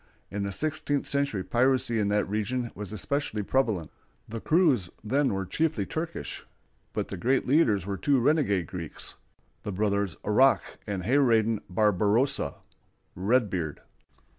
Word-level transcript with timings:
In 0.31 0.41
the 0.41 0.51
sixteenth 0.51 1.05
century 1.05 1.43
piracy 1.43 1.99
in 1.99 2.07
that 2.07 2.27
region 2.27 2.71
was 2.73 2.91
especially 2.91 3.43
prevalent. 3.43 3.91
The 4.27 4.41
crews 4.41 4.89
then 5.03 5.31
were 5.31 5.45
chiefly 5.45 5.85
Turkish, 5.85 6.43
but 6.91 7.09
the 7.09 7.17
great 7.17 7.45
leaders 7.45 7.85
were 7.85 7.97
two 7.97 8.19
renegade 8.19 8.65
Greeks, 8.65 9.13
the 9.61 9.71
brothers 9.71 10.15
Aruck 10.25 10.79
and 10.87 11.03
Hayradin 11.03 11.59
Barbarossa 11.69 12.55
("Redbeard"). 13.13 13.81